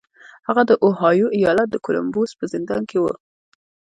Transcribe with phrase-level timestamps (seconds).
[0.47, 3.05] هغه د اوهايو ايالت د کولمبوس په زندان کې و.